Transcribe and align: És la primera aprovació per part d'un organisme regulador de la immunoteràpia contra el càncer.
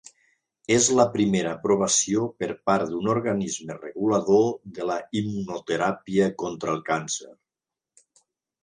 És 0.75 0.85
la 0.99 1.03
primera 1.15 1.51
aprovació 1.57 2.23
per 2.43 2.49
part 2.71 2.89
d'un 2.93 3.11
organisme 3.15 3.77
regulador 3.85 4.49
de 4.79 4.89
la 4.93 4.97
immunoteràpia 5.23 6.33
contra 6.45 6.77
el 6.79 6.87
càncer. 6.93 7.33